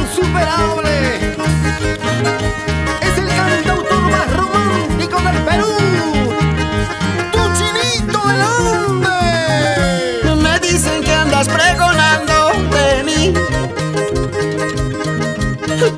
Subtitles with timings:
[0.00, 0.94] insuperable.
[3.00, 5.76] Es el cantautor más romántico del Perú.
[7.32, 9.18] Tu chinito el hombre.
[10.42, 13.34] Me dicen que andas pregonando de mí.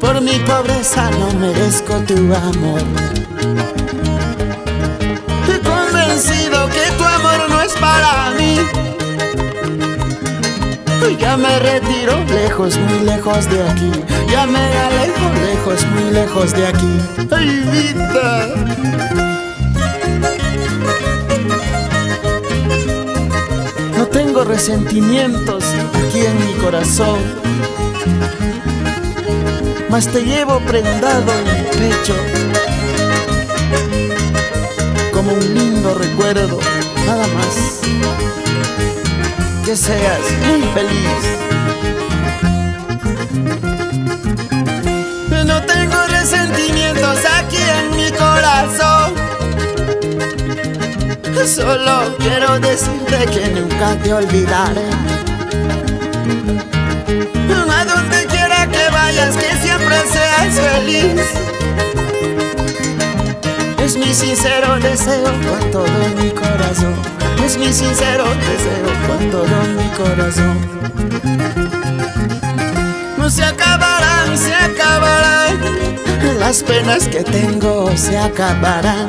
[0.00, 3.27] Por mi pobreza no merezco tu amor.
[11.16, 13.90] Ya me retiro lejos, muy lejos de aquí.
[14.30, 17.00] Ya me alejo lejos, muy lejos de aquí.
[17.30, 18.54] ¡Ay, vida!
[23.96, 25.64] No tengo resentimientos
[26.06, 27.18] aquí en mi corazón,
[29.88, 32.14] mas te llevo prendado en mi pecho
[35.12, 36.58] como un lindo recuerdo,
[37.06, 37.78] nada más.
[39.68, 41.24] Que seas muy feliz.
[45.44, 49.12] No tengo resentimientos aquí en mi corazón.
[51.46, 54.88] Solo quiero decirte que nunca te olvidaré.
[57.70, 61.26] A donde quiera que vayas, que siempre seas feliz.
[63.84, 67.17] Es mi sincero deseo con todo mi corazón.
[67.56, 70.58] Mi sincero deseo con todo mi corazón.
[73.16, 75.58] No se acabarán, se acabarán.
[76.38, 79.08] Las penas que tengo se acabarán.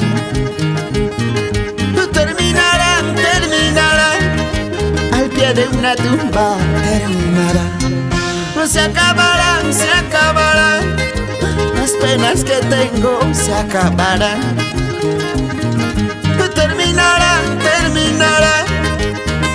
[2.13, 4.21] Terminarán, terminarán.
[5.13, 7.71] Al pie de una tumba terminarán.
[8.55, 10.95] No se acabarán, se acabarán.
[11.75, 14.39] Las penas que tengo se acabarán.
[16.55, 17.28] Terminarán,
[17.93, 18.65] terminarán.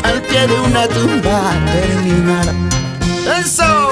[0.03, 2.69] Al pie de una tumba terminarán.
[3.39, 3.91] ¡Eso!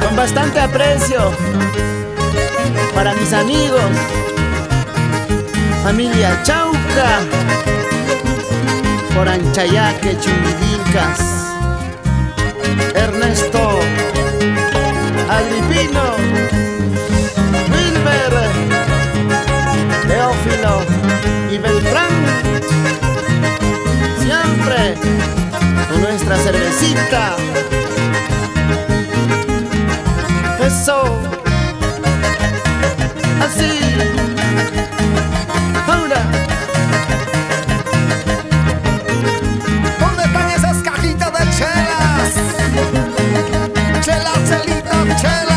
[0.00, 1.32] Con bastante aprecio
[2.94, 3.80] para mis amigos,
[5.82, 7.20] familia Chauca,
[9.14, 11.20] por Anchayaque, Chumidicas,
[12.94, 13.21] Ernesto,
[20.62, 22.06] Y Beltrán.
[24.20, 24.94] Siempre
[25.90, 27.34] con nuestra cervecita.
[30.64, 31.18] Eso.
[33.40, 33.80] Así.
[35.88, 36.22] Ahora.
[39.98, 42.34] ¿Dónde están esas cajitas de chelas?
[44.00, 45.51] Chela, chelita, chela.